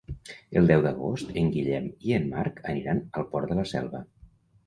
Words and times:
El 0.59 0.69
deu 0.69 0.79
d'agost 0.85 1.33
en 1.41 1.51
Guillem 1.57 1.89
i 2.11 2.15
en 2.19 2.25
Marc 2.31 2.59
aniran 2.73 3.05
al 3.21 3.27
Port 3.35 3.51
de 3.53 3.59
la 3.61 3.67
Selva. 3.75 4.01